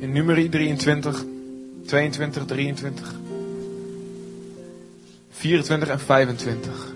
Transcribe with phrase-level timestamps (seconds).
[0.00, 1.24] In nummer 23,
[1.86, 3.14] 22, 23,
[5.30, 6.94] 24 en 25.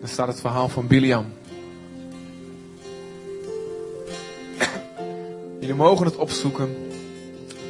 [0.00, 1.26] Daar staat het verhaal van Biliam.
[5.60, 6.76] Jullie mogen het opzoeken.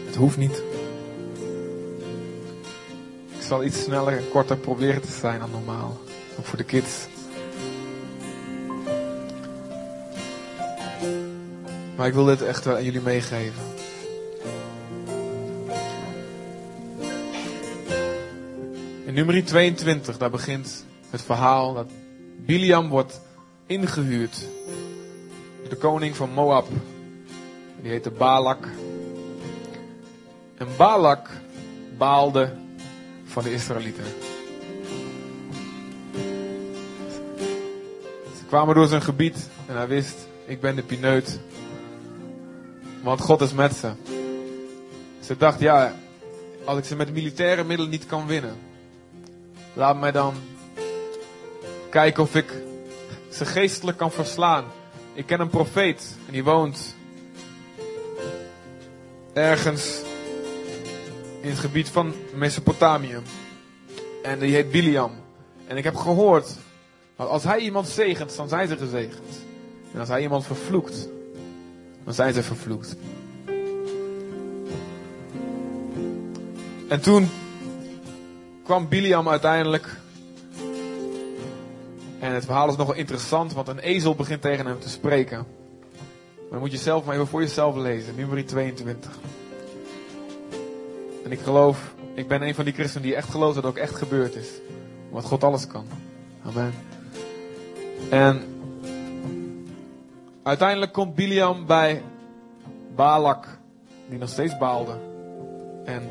[0.07, 0.63] Het hoeft niet.
[3.37, 6.01] Ik zal iets sneller en korter proberen te zijn dan normaal.
[6.39, 7.07] Ook voor de kids.
[11.97, 13.63] Maar ik wil dit echt wel aan jullie meegeven.
[19.19, 21.91] Nummer 22, daar begint het verhaal dat
[22.37, 23.21] Biliam wordt
[23.67, 24.47] ingehuurd
[25.61, 26.69] door de koning van Moab.
[27.81, 28.69] Die heette Balak.
[30.57, 31.31] En Balak
[31.97, 32.53] baalde
[33.25, 34.05] van de Israëlieten.
[38.37, 41.41] Ze kwamen door zijn gebied en hij wist, ik ben de pineut.
[43.03, 43.91] Want God is met ze.
[45.21, 45.95] Ze dacht, ja,
[46.65, 48.68] als ik ze met militaire middelen niet kan winnen,
[49.79, 50.35] laat mij dan
[51.91, 52.53] kijken of ik
[53.31, 54.65] ze geestelijk kan verslaan.
[55.13, 56.97] Ik ken een profeet en die woont
[59.33, 60.01] ergens
[61.41, 63.19] in het gebied van Mesopotamië.
[64.23, 65.13] En die heet Biliam.
[65.67, 66.57] En ik heb gehoord
[67.17, 69.45] dat als hij iemand zegent, dan zijn ze gezegend.
[69.93, 71.09] En als hij iemand vervloekt,
[72.05, 72.97] dan zijn ze vervloekt.
[76.89, 77.29] En toen
[78.69, 79.97] kwam Biliam uiteindelijk.
[82.19, 85.47] En het verhaal is nogal interessant, want een ezel begint tegen hem te spreken.
[86.51, 89.11] Maar moet je zelf maar even voor jezelf lezen, nummer 22.
[91.25, 93.79] En ik geloof, ik ben een van die christenen die echt gelooft dat het ook
[93.79, 94.49] echt gebeurd is.
[95.09, 95.87] Omdat God alles kan.
[96.47, 96.75] Amen.
[98.11, 98.43] En
[100.43, 102.03] uiteindelijk komt Biliam bij
[102.95, 103.59] Balak,
[104.09, 104.99] die nog steeds baalde.
[105.85, 106.03] En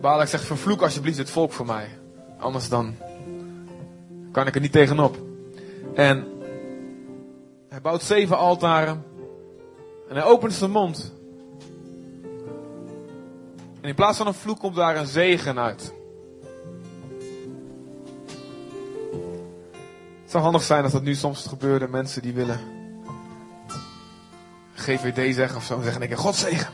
[0.00, 1.88] Balak zegt, vervloek alsjeblieft het volk voor mij.
[2.38, 2.94] Anders dan
[4.32, 5.16] kan ik er niet tegenop.
[5.94, 6.26] En
[7.68, 9.04] hij bouwt zeven altaren.
[10.08, 11.12] En hij opent zijn mond.
[13.80, 15.92] En in plaats van een vloek komt daar een zegen uit.
[20.22, 21.88] Het zou handig zijn als dat nu soms gebeurde.
[21.88, 22.60] Mensen die willen
[24.74, 25.76] GVD zeggen of zo.
[25.76, 26.72] En zeggen ik God zegen.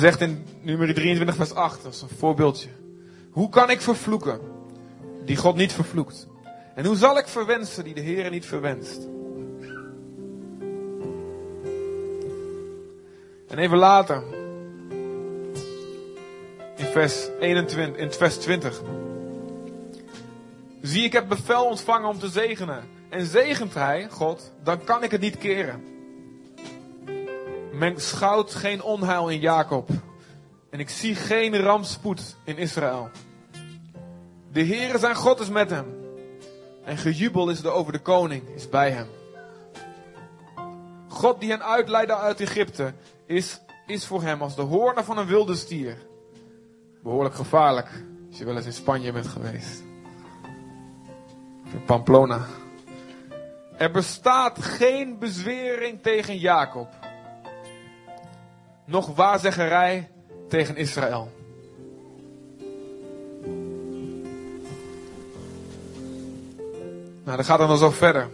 [0.00, 1.82] Hij zegt in nummer 23 vers 8.
[1.82, 2.68] Dat is een voorbeeldje.
[3.30, 4.40] Hoe kan ik vervloeken
[5.24, 6.26] die God niet vervloekt?
[6.74, 9.08] En hoe zal ik verwensen die de Heer niet verwenst?
[13.48, 14.22] En even later,
[16.76, 18.82] in vers 21, in vers 20.
[20.82, 22.84] Zie, ik heb bevel ontvangen om te zegenen.
[23.08, 25.97] En zegent hij, God, dan kan ik het niet keren.
[27.78, 29.88] Men schouwt geen onheil in Jacob.
[30.70, 33.10] En ik zie geen rampspoed in Israël.
[34.52, 35.96] De Heere zijn God is met hem.
[36.84, 39.06] En gejubel is er over de koning, is bij hem.
[41.08, 42.92] God die hen uitleidde uit Egypte,
[43.26, 45.96] is, is voor hem als de hoornen van een wilde stier.
[47.02, 47.88] Behoorlijk gevaarlijk,
[48.28, 49.82] als je wel eens in Spanje bent geweest.
[51.72, 52.46] In Pamplona.
[53.76, 56.97] Er bestaat geen bezwering tegen Jacob.
[58.88, 60.10] Nog waarzeggerij
[60.48, 61.32] tegen Israël.
[67.24, 68.28] Nou, dan gaat dan zo verder.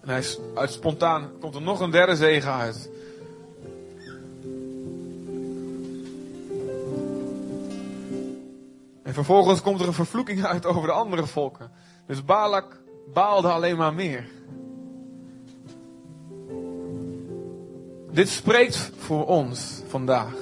[0.00, 2.90] En hij is uit spontaan komt er nog een derde zegen uit.
[9.02, 11.70] En vervolgens komt er een vervloeking uit over de andere volken.
[12.06, 12.80] Dus Balak
[13.12, 14.35] baalde alleen maar meer.
[18.16, 20.34] Dit spreekt voor ons vandaag.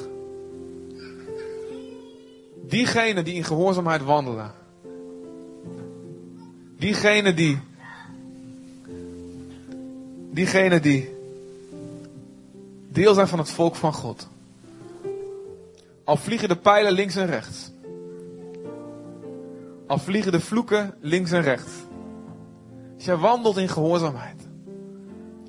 [2.66, 4.52] Diegenen die in gehoorzaamheid wandelen.
[6.78, 7.58] Diegenen die.
[10.30, 11.14] Diegenen die.
[12.88, 14.28] Deel zijn van het volk van God.
[16.04, 17.72] Al vliegen de pijlen links en rechts.
[19.86, 21.72] Al vliegen de vloeken links en rechts.
[22.94, 24.48] Als jij wandelt in gehoorzaamheid.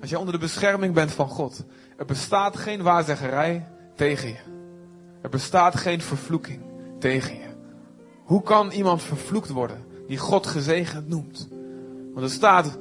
[0.01, 1.65] Als jij onder de bescherming bent van God.
[1.95, 4.39] Er bestaat geen waarzeggerij tegen je.
[5.21, 6.61] Er bestaat geen vervloeking
[6.99, 7.47] tegen je.
[8.23, 11.47] Hoe kan iemand vervloekt worden die God gezegend noemt?
[12.13, 12.77] Want er staat,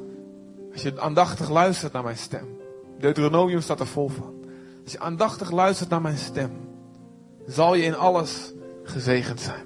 [0.72, 2.58] als je aandachtig luistert naar mijn stem.
[2.98, 4.34] Deuteronomium staat er vol van.
[4.82, 6.50] Als je aandachtig luistert naar mijn stem,
[7.46, 8.52] zal je in alles
[8.82, 9.64] gezegend zijn.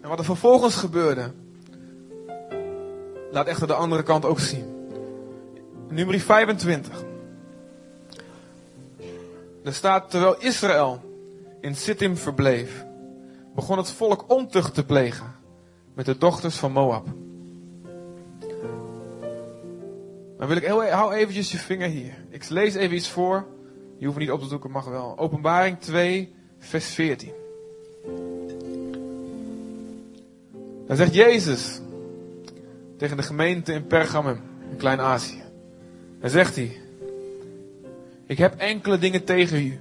[0.00, 1.32] En wat er vervolgens gebeurde,
[3.30, 4.77] laat echter de andere kant ook zien.
[5.90, 7.04] Nummer 25.
[9.64, 11.00] Er staat, terwijl Israël
[11.60, 12.84] in Sittim verbleef,
[13.54, 15.34] begon het volk ontucht te plegen
[15.94, 17.06] met de dochters van Moab.
[20.38, 22.14] Dan wil ik heel, hou eventjes je vinger hier.
[22.30, 23.46] Ik lees even iets voor.
[23.98, 25.18] Je hoeft niet op te zoeken, mag wel.
[25.18, 27.32] Openbaring 2, vers 14.
[30.86, 31.80] Dan zegt Jezus
[32.96, 34.40] tegen de gemeente in Pergamum,
[34.70, 35.47] in Klein-Azië.
[36.20, 36.80] Dan zegt hij,
[38.26, 39.78] ik heb enkele dingen tegen u.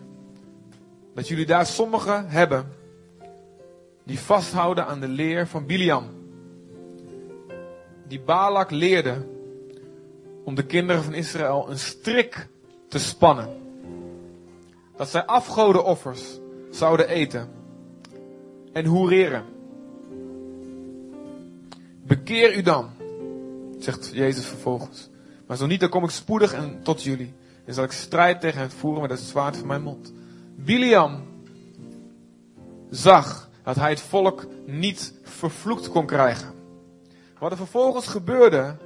[1.13, 2.71] Dat jullie daar sommigen hebben
[4.03, 6.05] die vasthouden aan de leer van Biliam.
[8.07, 9.25] Die Balak leerde
[10.43, 12.47] om de kinderen van Israël een strik
[12.87, 13.49] te spannen.
[14.95, 16.39] Dat zij afgodenoffers
[16.71, 17.49] zouden eten
[18.73, 19.45] en hoereren.
[22.03, 22.89] Bekeer u dan,
[23.79, 25.09] zegt Jezus vervolgens.
[25.47, 27.33] Maar zo niet, dan kom ik spoedig en tot jullie.
[27.65, 30.13] En zal ik strijd tegen het voeren met het zwaard van mijn mond.
[30.55, 31.23] Biliam
[32.89, 36.53] zag dat hij het volk niet vervloekt kon krijgen.
[37.39, 38.77] Wat er vervolgens gebeurde,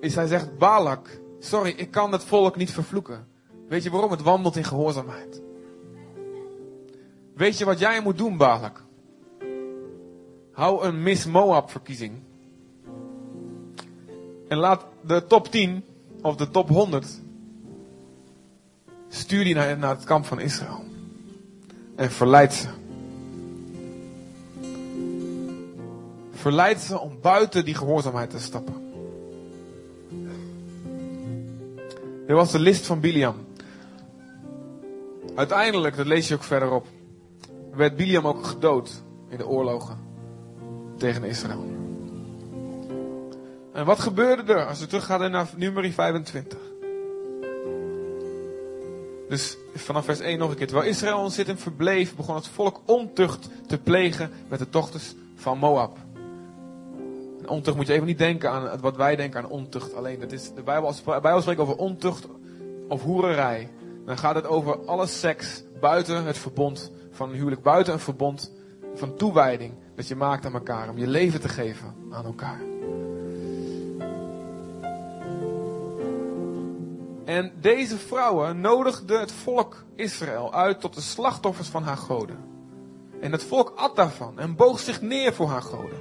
[0.00, 3.28] is hij zegt, Balak, sorry, ik kan het volk niet vervloeken.
[3.68, 4.10] Weet je waarom?
[4.10, 5.42] Het wandelt in gehoorzaamheid.
[7.34, 8.84] Weet je wat jij moet doen, Balak?
[10.52, 12.22] Hou een Miss Moab verkiezing.
[14.50, 15.84] En laat de top 10
[16.22, 17.20] of de top 100
[19.08, 20.84] stuur die naar, het kamp van Israël.
[21.96, 22.68] En verleid ze.
[26.32, 28.74] Verleid ze om buiten die gehoorzaamheid te stappen.
[32.26, 33.34] Dit was de list van Biliam.
[35.34, 36.86] Uiteindelijk, dat lees je ook verderop,
[37.74, 39.98] werd Biliam ook gedood in de oorlogen
[40.96, 41.79] tegen Israël.
[43.72, 46.58] En wat gebeurde er als we teruggaan naar nummer 25?
[49.28, 50.66] Dus vanaf vers 1 nog een keer.
[50.66, 55.58] Terwijl Israël zit in verbleef, begon het volk ontucht te plegen met de dochters van
[55.58, 55.98] Moab.
[57.40, 60.20] En ontucht moet je even niet denken aan wat wij denken aan ontucht alleen.
[60.20, 62.26] Dat is, de Bijbel, als de Bijbel spreekt over ontucht
[62.88, 63.70] of hoererij,
[64.06, 68.52] dan gaat het over alle seks buiten het verbond van een huwelijk, buiten een verbond
[68.94, 72.60] van toewijding dat je maakt aan elkaar, om je leven te geven aan elkaar.
[77.24, 82.38] En deze vrouwen nodigden het volk Israël uit tot de slachtoffers van haar goden.
[83.20, 85.98] En het volk at daarvan en boog zich neer voor haar goden.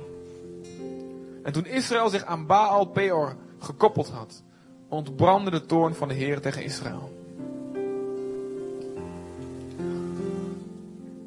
[1.44, 4.44] En toen Israël zich aan Baal Peor gekoppeld had,
[4.88, 7.18] ontbrandde de toorn van de Heer tegen Israël.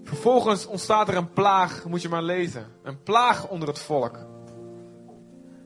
[0.02, 2.66] Vervolgens ontstaat er een plaag, moet je maar lezen.
[2.82, 4.18] Een plaag onder het volk.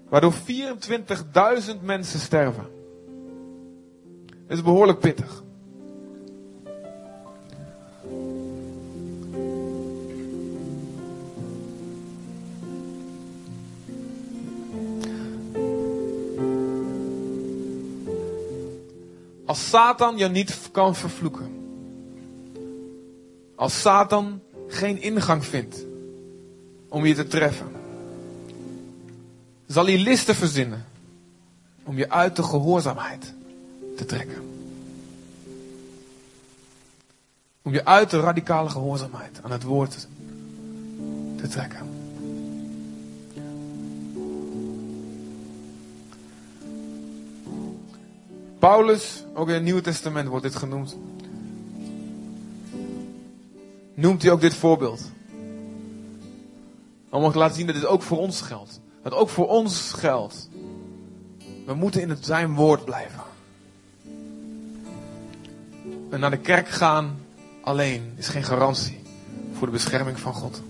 [0.09, 2.76] Waardoor 24.000 mensen sterven.
[4.49, 5.45] Is behoorlijk pittig.
[19.45, 21.51] Als Satan je niet kan vervloeken.
[23.55, 25.85] Als Satan geen ingang vindt
[26.89, 27.67] om je te treffen.
[29.67, 30.85] Zal hij listen verzinnen
[31.85, 33.35] om je uit de gehoorzaamheid
[33.97, 34.47] te trekken.
[37.63, 40.09] Om je uit de radicale gehoorzaamheid aan het woord
[41.37, 41.87] te trekken.
[48.59, 50.97] Paulus, ook in het Nieuwe Testament wordt dit genoemd.
[53.95, 55.03] Noemt hij ook dit voorbeeld.
[57.11, 58.81] Om te laten zien dat dit ook voor ons geldt.
[59.03, 60.49] Dat ook voor ons geldt.
[61.67, 63.21] We moeten in het zijn woord blijven.
[66.11, 67.19] En naar de kerk gaan
[67.63, 69.03] alleen is geen garantie
[69.53, 70.63] voor de bescherming van God.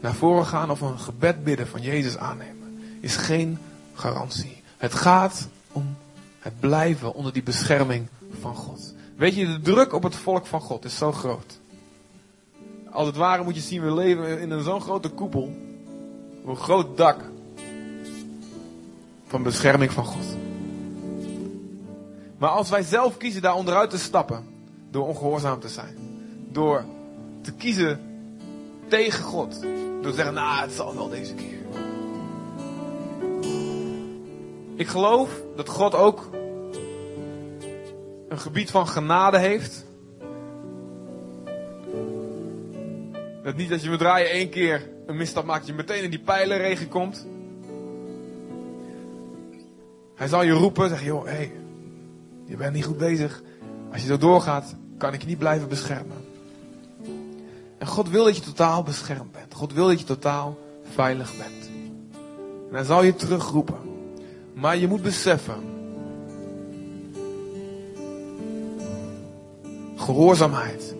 [0.00, 2.58] Naar voren gaan of een gebed bidden van Jezus aannemen
[3.00, 3.58] is geen
[3.94, 4.62] garantie.
[4.76, 5.96] Het gaat om
[6.38, 8.06] het blijven onder die bescherming
[8.40, 8.94] van God.
[9.16, 11.60] Weet je, de druk op het volk van God is zo groot.
[12.90, 15.56] Als het ware moet je zien, we leven in een zo'n grote koepel.
[16.46, 17.20] Een groot dak.
[19.26, 20.36] Van bescherming van God.
[22.38, 24.44] Maar als wij zelf kiezen daar onderuit te stappen,
[24.90, 25.96] door ongehoorzaam te zijn,
[26.48, 26.84] door
[27.40, 28.00] te kiezen
[28.88, 29.60] tegen God,
[30.02, 31.58] door te zeggen, nou, het zal wel deze keer.
[34.76, 36.30] Ik geloof dat God ook
[38.28, 39.84] een gebied van genade heeft.
[43.42, 46.20] Dat niet als je met draaien één keer een misstap maakt, je meteen in die
[46.20, 47.26] pijlenregen komt.
[50.14, 51.52] Hij zal je roepen, zeg joh, hé, hey,
[52.48, 53.42] je bent niet goed bezig.
[53.92, 56.16] Als je zo doorgaat, kan ik je niet blijven beschermen.
[57.78, 59.54] En God wil dat je totaal beschermd bent.
[59.54, 60.58] God wil dat je totaal
[60.94, 61.70] veilig bent.
[62.68, 63.78] En hij zal je terugroepen.
[64.54, 65.62] Maar je moet beseffen.
[69.96, 70.94] Gehoorzaamheid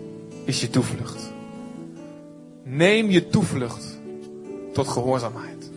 [0.45, 1.31] is je toevlucht.
[2.63, 3.99] Neem je toevlucht
[4.73, 5.71] tot gehoorzaamheid.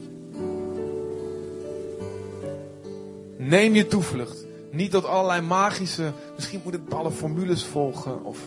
[3.37, 4.42] Neem je toevlucht.
[4.73, 8.39] Niet tot allerlei magische, misschien moet ik alle formules volgen of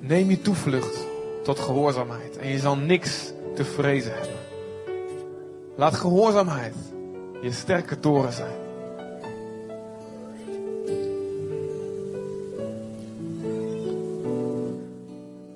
[0.00, 1.06] Neem je toevlucht
[1.42, 4.36] tot gehoorzaamheid en je zal niks te vrezen hebben.
[5.76, 6.74] Laat gehoorzaamheid
[7.42, 8.56] je sterke toren zijn.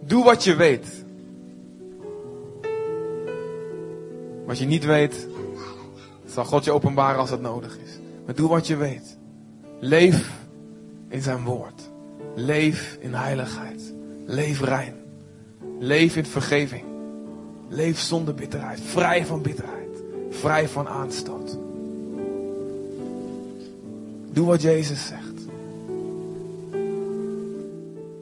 [0.01, 1.05] Doe wat je weet.
[4.47, 5.27] Wat je niet weet,
[6.33, 7.99] zal God je openbaren als het nodig is.
[8.27, 9.17] Maar doe wat je weet.
[9.81, 10.31] Leef
[11.09, 11.91] in zijn woord.
[12.35, 13.95] Leef in heiligheid.
[14.25, 14.95] Leef rein.
[15.79, 16.85] Leef in vergeving.
[17.69, 18.81] Leef zonder bitterheid.
[18.81, 20.03] Vrij van bitterheid.
[20.31, 21.59] Vrij van aanstoot.
[24.33, 25.47] Doe wat Jezus zegt.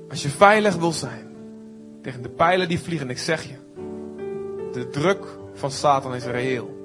[0.09, 1.26] Als je veilig wil zijn
[2.02, 3.55] tegen de pijlen die vliegen, ik zeg je,
[4.73, 6.79] de druk van Satan is reëel.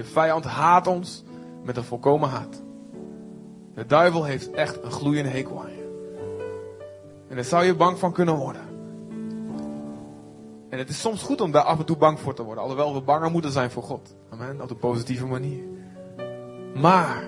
[0.00, 1.24] De vijand haat ons
[1.62, 2.62] met een volkomen haat.
[3.74, 5.88] De duivel heeft echt een gloeiende hekel aan je.
[7.28, 8.62] En daar zou je bang van kunnen worden.
[10.68, 12.62] En het is soms goed om daar af en toe bang voor te worden.
[12.62, 14.14] Alhoewel we banger moeten zijn voor God.
[14.30, 14.62] Amen.
[14.62, 15.62] Op een positieve manier.
[16.74, 17.24] Maar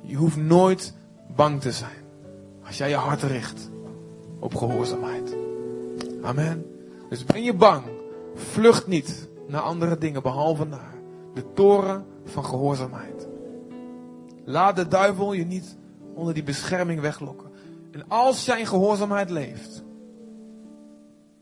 [0.00, 0.94] je hoeft nooit
[1.36, 2.04] bang te zijn.
[2.66, 3.70] Als jij je hart richt
[4.38, 5.36] op gehoorzaamheid.
[6.22, 6.66] Amen.
[7.08, 7.82] Dus ben je bang.
[8.34, 10.93] Vlucht niet naar andere dingen behalve naar
[11.34, 13.28] de toren van gehoorzaamheid.
[14.44, 15.76] Laat de duivel je niet
[16.14, 17.50] onder die bescherming weglokken.
[17.90, 19.84] En als jij in gehoorzaamheid leeft,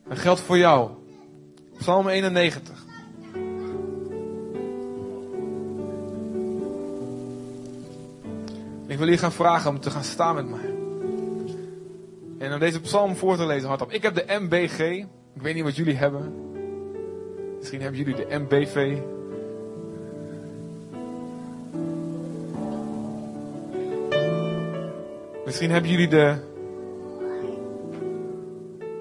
[0.08, 0.90] dan geldt voor jou
[1.78, 2.84] Psalm 91.
[8.86, 10.74] Ik wil je gaan vragen om te gaan staan met mij.
[12.38, 13.92] En om deze psalm voor te lezen hardop.
[13.92, 14.78] Ik heb de MBG.
[15.34, 16.34] Ik weet niet wat jullie hebben.
[17.58, 18.98] Misschien hebben jullie de MBV.
[25.52, 26.36] Misschien hebben jullie de,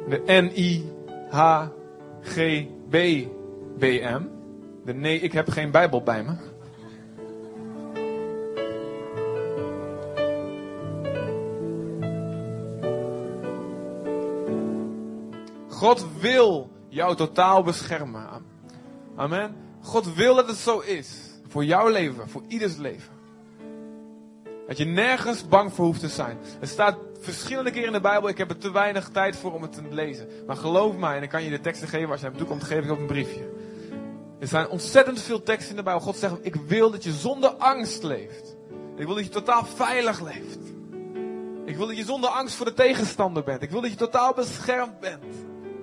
[0.10, 0.22] de
[2.34, 4.22] NIHGBBM.
[4.86, 6.36] De nee, ik heb geen Bijbel bij me.
[15.70, 18.28] God wil jou totaal beschermen.
[19.16, 19.56] Amen.
[19.82, 21.40] God wil dat het zo is.
[21.48, 23.21] Voor jouw leven, voor ieders leven.
[24.72, 26.38] Dat je nergens bang voor hoeft te zijn.
[26.62, 28.30] Er staat verschillende keren in de Bijbel.
[28.30, 30.28] Ik heb er te weinig tijd voor om het te lezen.
[30.48, 32.10] Maar geloof mij, en dan kan je de teksten geven.
[32.10, 33.50] Als je hem toekomt, geef ik op een briefje.
[34.40, 36.02] Er zijn ontzettend veel teksten in de Bijbel.
[36.02, 38.56] God zegt, ik wil dat je zonder angst leeft.
[38.96, 40.60] Ik wil dat je totaal veilig leeft.
[41.66, 43.62] Ik wil dat je zonder angst voor de tegenstander bent.
[43.62, 45.24] Ik wil dat je totaal beschermd bent.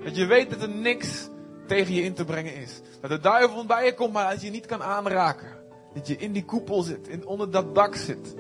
[0.04, 1.28] Dat je weet dat er niks
[1.66, 2.80] tegen je in te brengen is.
[3.00, 5.57] Dat de duivel bij je komt, maar dat je niet kan aanraken.
[5.95, 8.35] Dat je in die koepel zit, in, onder dat dak zit.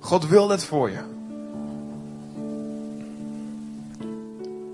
[0.00, 1.18] God wil het voor je.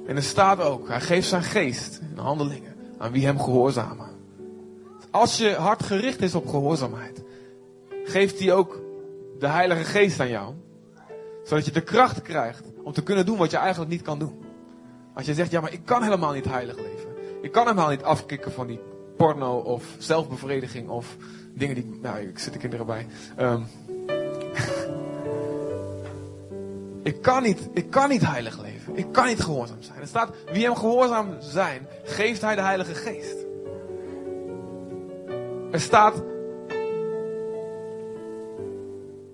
[0.06, 4.06] En er staat ook, hij geeft zijn geest in handelingen aan wie hem gehoorzamen.
[5.10, 7.22] Als je hart gericht is op gehoorzaamheid,
[8.04, 8.80] geeft hij ook
[9.38, 10.54] de Heilige Geest aan jou.
[11.44, 14.44] Zodat je de kracht krijgt om te kunnen doen wat je eigenlijk niet kan doen.
[15.14, 17.08] Als je zegt, ja maar ik kan helemaal niet heilig leven.
[17.42, 18.80] Ik kan helemaal niet afkicken van die
[19.16, 21.16] porno of zelfbevrediging of
[21.54, 23.06] dingen die, nou ik zit de kinderen bij.
[23.38, 23.66] Um,
[27.06, 28.96] Ik kan niet, ik kan niet heilig leven.
[28.96, 30.00] Ik kan niet gehoorzaam zijn.
[30.00, 33.36] Er staat, wie hem gehoorzaam zijn, geeft hij de Heilige Geest.
[35.70, 36.22] Er staat,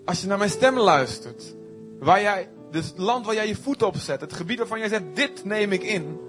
[0.04, 1.54] als je naar mijn stem luistert,
[1.98, 4.88] waar jij, dus het land waar jij je voet op zet, het gebied waarvan jij
[4.88, 6.20] zegt, dit neem ik in,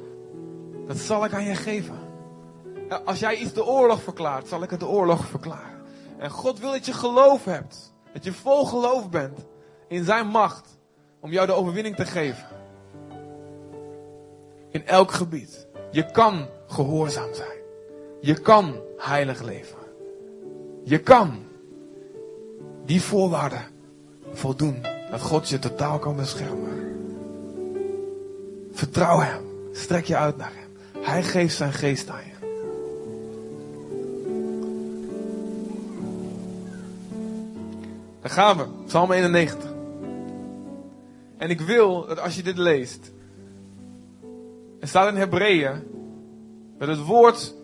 [0.88, 2.00] dat zal ik aan je geven.
[3.06, 5.82] Als jij iets de oorlog verklaart, zal ik het de oorlog verklaren.
[6.18, 7.94] En God wil dat je geloof hebt.
[8.14, 9.40] Dat je vol geloof bent
[9.88, 10.73] in zijn macht
[11.24, 12.48] om jou de overwinning te geven.
[14.70, 15.68] In elk gebied.
[15.92, 17.58] Je kan gehoorzaam zijn.
[18.22, 19.78] Je kan heilig leven.
[20.84, 21.44] Je kan
[22.86, 23.66] die voorwaarden
[24.34, 24.86] voldoen.
[25.12, 26.72] Dat God je totaal kan beschermen.
[28.72, 29.44] Vertrouw Hem.
[29.72, 31.04] Strek je uit naar Hem.
[31.04, 32.32] Hij geeft zijn geest aan je.
[38.22, 38.66] Daar gaan we.
[38.86, 39.73] Psalm 91.
[41.44, 43.12] En ik wil dat als je dit leest.
[44.80, 45.84] Er staat in Hebreeën.
[46.78, 47.56] Dat het woord.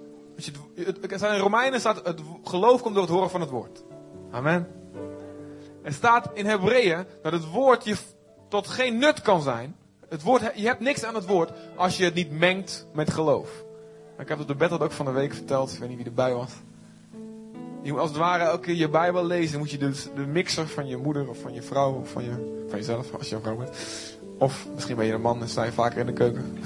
[1.10, 2.06] Er staat in Romeinen staat.
[2.06, 3.84] Het geloof komt door het horen van het woord.
[4.32, 4.68] Amen.
[5.84, 7.96] Er staat in Hebreeën dat het woord je
[8.50, 9.76] tot geen nut kan zijn.
[10.10, 13.64] Het woord, je hebt niks aan het woord als je het niet mengt met geloof.
[14.18, 15.74] Ik heb het de battle ook van de week verteld.
[15.74, 16.52] Ik weet niet wie erbij was.
[17.82, 19.60] Je moet als het ware elke keer je Bijbel lezen.
[19.60, 22.64] moet je dus de mixer van je moeder of van je vrouw of van, je,
[22.70, 23.70] van jezelf, als je een vrouw bent.
[24.38, 26.58] Of misschien ben je een man en sta je vaker in de keuken.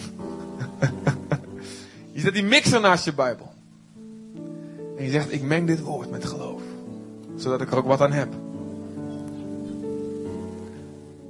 [2.11, 3.53] je zet die mixer naast je Bijbel.
[4.97, 6.61] En je zegt, ik meng dit woord met geloof.
[7.35, 8.33] Zodat ik er ook wat aan heb.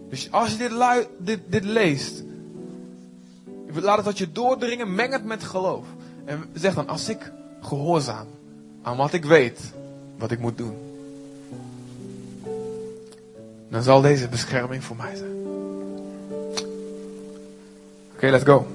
[0.09, 2.23] Dus als je dit, dit, dit leest,
[3.73, 5.85] laat het tot je doordringen, meng het met geloof.
[6.25, 8.27] En zeg dan, als ik gehoorzaam
[8.83, 9.73] aan wat ik weet,
[10.17, 10.77] wat ik moet doen,
[13.69, 15.45] dan zal deze bescherming voor mij zijn.
[18.13, 18.67] Oké, let's go.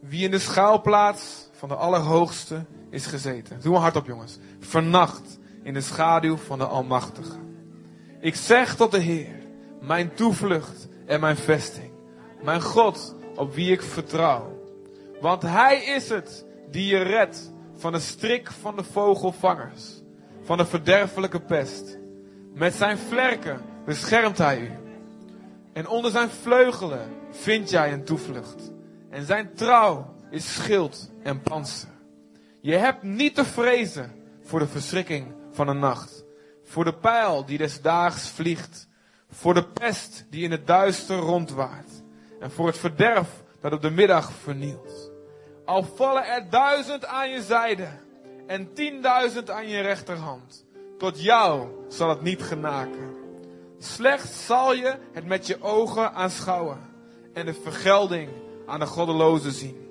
[0.00, 3.60] Wie in de schouwplaats van de Allerhoogste is gezeten.
[3.60, 4.38] Doe maar hard op, jongens.
[4.60, 7.36] Vernacht in de schaduw van de Almachtige.
[8.20, 9.34] Ik zeg tot de Heer,
[9.80, 11.90] mijn toevlucht en mijn vesting.
[12.42, 14.58] Mijn God, op wie ik vertrouw.
[15.20, 20.02] Want Hij is het die je redt van de strik van de vogelvangers.
[20.42, 21.98] Van de verderfelijke pest.
[22.54, 24.70] Met zijn vlerken beschermt Hij u.
[25.72, 28.72] En onder zijn vleugelen vind jij een toevlucht.
[29.10, 31.88] En zijn trouw is schild en panzer.
[32.60, 34.12] Je hebt niet te vrezen
[34.42, 36.24] voor de verschrikking van de nacht
[36.70, 38.88] voor de pijl die des daags vliegt.
[39.30, 41.90] Voor de pest die in het duister rondwaart.
[42.40, 43.28] En voor het verderf
[43.60, 45.09] dat op de middag vernielt.
[45.70, 47.88] Al vallen er duizend aan je zijde.
[48.46, 50.64] En tienduizend aan je rechterhand.
[50.98, 53.14] Tot jou zal het niet genaken.
[53.78, 56.78] Slechts zal je het met je ogen aanschouwen.
[57.32, 58.30] En de vergelding
[58.66, 59.88] aan de goddelozen zien.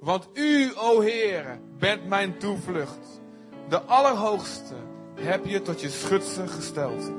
[0.00, 3.20] Want u, o Heere, bent mijn toevlucht.
[3.68, 4.74] De Allerhoogste
[5.20, 7.10] heb je tot je schutsen gesteld.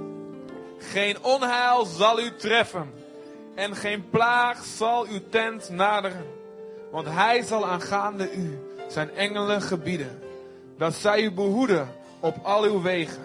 [0.77, 2.93] Geen onheil zal u treffen
[3.55, 6.41] en geen plaag zal uw tent naderen.
[6.93, 10.19] Want hij zal aangaande u zijn engelen gebieden,
[10.77, 11.87] dat zij u behoeden
[12.19, 13.23] op al uw wegen.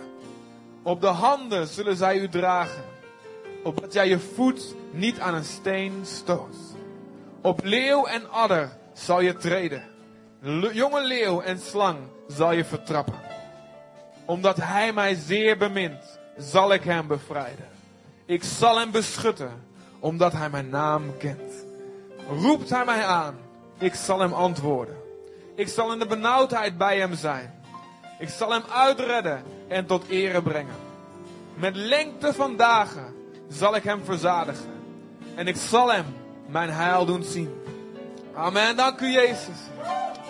[0.83, 2.85] Op de handen zullen zij u dragen,
[3.63, 6.57] opdat jij je voet niet aan een steen stoot.
[7.43, 9.83] Op leeuw en adder zal je treden.
[10.73, 13.27] Jonge leeuw en slang zal je vertrappen
[14.29, 17.69] omdat hij mij zeer bemint, zal ik hem bevrijden.
[18.27, 19.51] Ik zal hem beschutten,
[19.99, 21.67] omdat hij mijn naam kent.
[22.29, 23.37] Roept hij mij aan,
[23.79, 24.97] ik zal hem antwoorden.
[25.55, 27.55] Ik zal in de benauwdheid bij hem zijn.
[28.19, 30.75] Ik zal hem uitredden en tot ere brengen.
[31.55, 33.15] Met lengte van dagen
[33.49, 34.71] zal ik hem verzadigen.
[35.35, 36.05] En ik zal hem
[36.47, 37.55] mijn heil doen zien.
[38.35, 38.77] Amen.
[38.77, 39.59] Dank u, Jezus.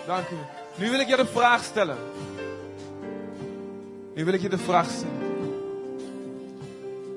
[0.06, 0.36] Dank u.
[0.74, 1.96] Nu wil ik je de vraag stellen.
[4.14, 5.16] Nu wil ik je de vraag stellen.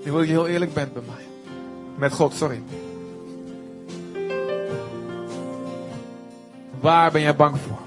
[0.04, 1.26] Nu wil ik je heel eerlijk bent bij mij.
[1.96, 2.62] Met God, sorry.
[6.82, 7.80] Waar ben jij bang voor?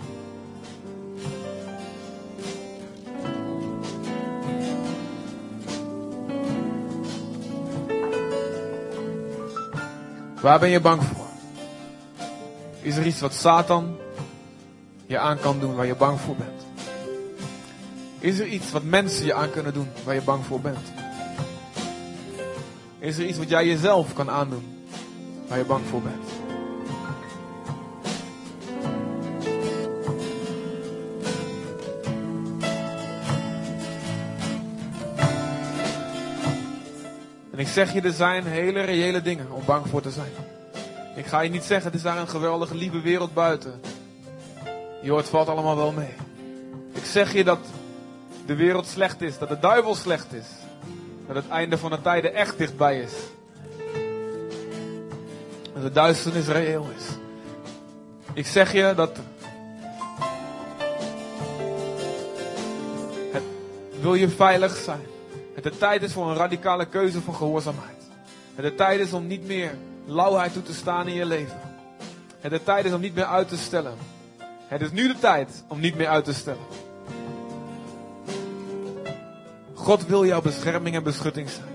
[10.41, 11.27] Waar ben je bang voor?
[12.83, 13.97] Is er iets wat Satan
[15.07, 16.67] je aan kan doen waar je bang voor bent?
[18.19, 20.93] Is er iets wat mensen je aan kunnen doen waar je bang voor bent?
[22.99, 24.87] Is er iets wat jij jezelf kan aandoen
[25.49, 26.34] waar je bang voor bent?
[37.75, 40.33] Zeg je, er zijn hele reële dingen om bang voor te zijn.
[41.17, 43.81] Ik ga je niet zeggen, het is daar een geweldige lieve wereld buiten.
[45.03, 46.15] Je hoort, valt allemaal wel mee.
[46.93, 47.59] Ik zeg je dat
[48.47, 50.47] de wereld slecht is, dat de duivel slecht is.
[51.27, 53.13] Dat het einde van de tijden echt dichtbij is.
[55.73, 57.05] Dat de duisternis reëel is.
[58.35, 59.19] Ik zeg je dat.
[63.33, 63.43] Het,
[64.01, 65.14] wil je veilig zijn?
[65.55, 68.03] Het de tijd is voor een radicale keuze van gehoorzaamheid.
[68.55, 71.61] Het de tijd is om niet meer lauwheid toe te staan in je leven.
[72.41, 73.95] Het de tijd is om niet meer uit te stellen.
[74.67, 76.67] Het is nu de tijd om niet meer uit te stellen.
[79.75, 81.69] God wil jouw bescherming en beschutting zijn.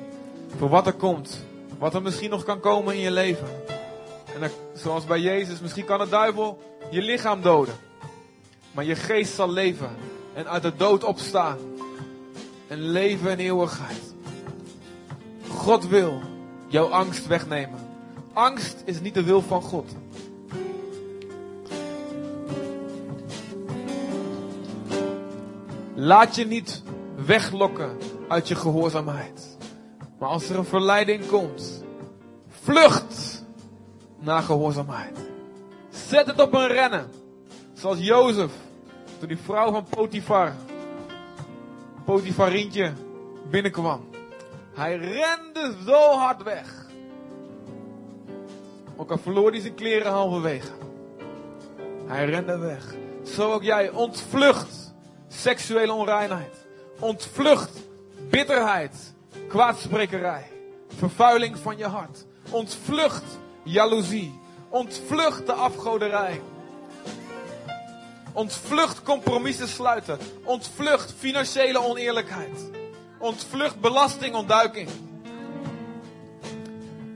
[0.58, 1.48] Voor wat er komt
[1.80, 3.48] Wat er misschien nog kan komen in je leven.
[4.40, 7.74] En zoals bij Jezus, misschien kan de duivel je lichaam doden.
[8.72, 9.90] Maar je geest zal leven
[10.34, 11.58] en uit de dood opstaan.
[12.70, 14.14] En leven in eeuwigheid.
[15.50, 16.22] God wil
[16.68, 17.80] jouw angst wegnemen.
[18.34, 19.92] Angst is niet de wil van God.
[25.96, 26.84] Laat je niet
[27.26, 29.58] weglokken uit je gehoorzaamheid.
[30.20, 31.84] Maar als er een verleiding komt,
[32.50, 33.46] vlucht
[34.20, 35.18] naar gehoorzaamheid.
[35.90, 37.10] Zet het op een rennen.
[37.74, 38.52] Zoals Jozef,
[39.20, 40.54] toen die vrouw van Potifar,
[42.10, 42.94] Potifarientje,
[43.50, 44.10] binnenkwam.
[44.74, 46.86] Hij rende zo hard weg.
[48.96, 50.72] Ook al verloor hij zijn kleren halverwege.
[52.06, 52.96] Hij rende weg.
[53.24, 54.94] Zo ook jij ontvlucht
[55.28, 56.66] seksuele onreinheid.
[57.00, 57.80] Ontvlucht
[58.30, 59.14] bitterheid,
[59.48, 60.52] kwaadsprekerij,
[60.98, 62.26] vervuiling van je hart.
[62.50, 64.40] Ontvlucht jaloezie.
[64.70, 66.42] Ontvlucht de afgoderij.
[68.34, 70.20] Ontvlucht compromissen sluiten.
[70.44, 72.70] Ontvlucht financiële oneerlijkheid.
[73.18, 74.90] Ontvlucht belastingontduiking.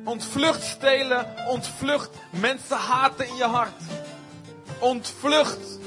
[0.03, 1.25] Ontvlucht stelen.
[1.47, 3.81] Ontvlucht mensen haten in je hart.
[4.79, 5.79] Ontvlucht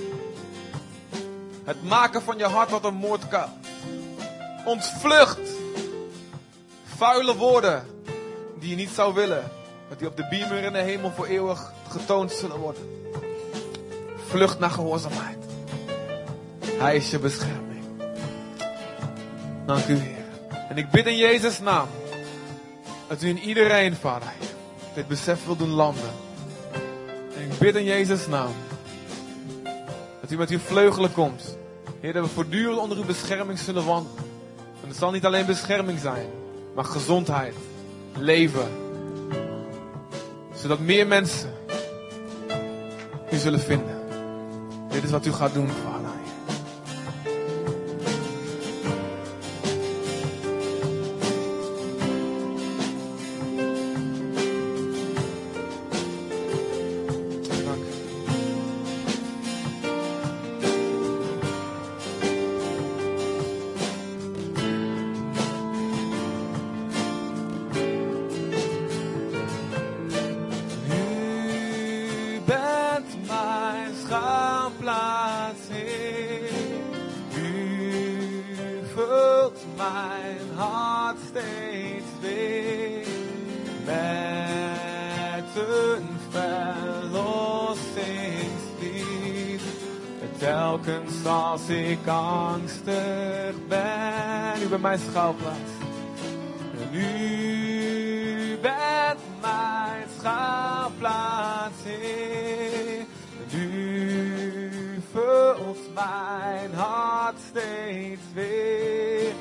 [1.65, 3.49] het maken van je hart tot een moordkuil.
[4.65, 5.51] Ontvlucht
[6.97, 7.87] vuile woorden
[8.59, 9.51] die je niet zou willen.
[9.89, 12.97] Dat die op de beamer in de hemel voor eeuwig getoond zullen worden.
[14.29, 15.37] Vlucht naar gehoorzaamheid.
[16.65, 17.85] Hij is je bescherming.
[19.67, 20.25] Dank u, Heer.
[20.69, 21.89] En ik bid in Jezus' naam
[23.09, 24.33] dat u in iedereen, Vader,
[24.95, 26.11] dit besef wil doen landen.
[27.37, 28.53] En ik bid in Jezus' naam
[30.21, 31.59] dat u met uw vleugelen komt.
[32.01, 34.25] Heer, dat we voortdurend onder uw bescherming zullen wandelen.
[34.83, 36.27] En het zal niet alleen bescherming zijn,
[36.75, 37.55] maar gezondheid,
[38.19, 38.69] leven.
[40.55, 41.55] Zodat meer mensen
[43.33, 43.96] u zullen vinden.
[44.97, 45.69] Dit is wat u gaat doen.
[93.69, 95.73] Ben, u bent mijn schuilplaats.
[96.81, 103.05] En u bent mijn schaapplaats, Heer.
[103.51, 109.33] En u vult mijn hart steeds weer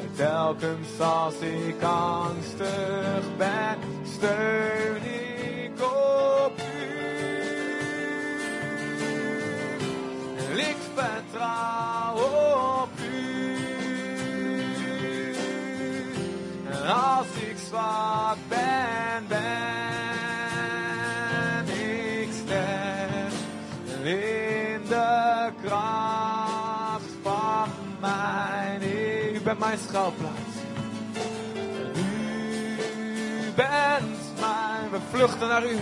[0.01, 5.22] En telkens als ik angstig ben, steun ik
[10.93, 12.15] Ik vertrouw
[12.81, 13.55] op u.
[16.69, 19.39] En als ik zwak ben, ben
[21.67, 23.33] ik sterk
[24.03, 28.81] in de kracht van mijn.
[29.33, 30.55] U bent mijn schuilplaats.
[31.95, 35.77] U bent mijn, we vluchten naar u.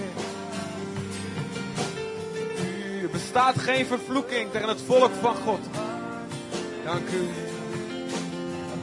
[3.31, 5.59] U, bestaat geen vervloeking tegen het volk van God.
[6.85, 7.29] Dank u.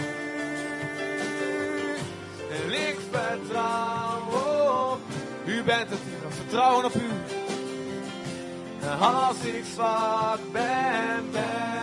[2.51, 4.21] En ik vertrouw
[4.91, 4.99] op
[5.45, 5.51] u.
[5.51, 7.18] U bent het vertrouwen op u.
[8.97, 11.78] Als ik zwak ben, ben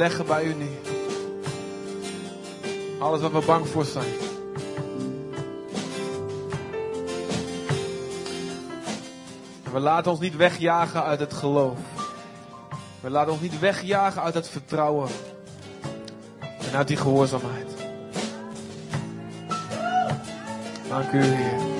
[0.00, 0.78] leggen bij u neer.
[3.00, 4.12] Alles wat we bang voor zijn.
[9.72, 11.78] We laten ons niet wegjagen uit het geloof.
[13.00, 15.08] We laten ons niet wegjagen uit het vertrouwen.
[16.38, 17.68] En uit die gehoorzaamheid.
[20.88, 21.79] Dank u, Heer.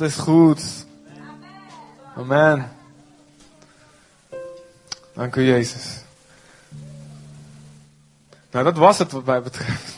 [0.00, 0.86] Is goed.
[2.16, 2.72] Amen.
[5.12, 6.00] Dank u, Jezus.
[8.50, 9.89] Nou, dat was het wat mij betreft.